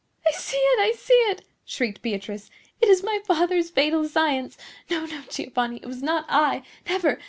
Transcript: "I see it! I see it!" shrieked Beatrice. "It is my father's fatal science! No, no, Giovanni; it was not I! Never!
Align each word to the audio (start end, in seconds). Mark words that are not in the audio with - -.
"I 0.25 0.31
see 0.31 0.57
it! 0.57 0.79
I 0.81 0.93
see 0.97 1.13
it!" 1.13 1.43
shrieked 1.63 2.01
Beatrice. 2.01 2.49
"It 2.81 2.89
is 2.89 3.03
my 3.03 3.19
father's 3.23 3.69
fatal 3.69 4.09
science! 4.09 4.57
No, 4.89 5.05
no, 5.05 5.21
Giovanni; 5.29 5.77
it 5.77 5.85
was 5.85 6.01
not 6.01 6.25
I! 6.27 6.63
Never! 6.89 7.19